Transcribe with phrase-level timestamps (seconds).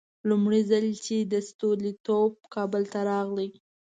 [0.29, 1.15] لومړی ځل چې
[1.49, 3.49] ستولیتوف کابل ته راغی.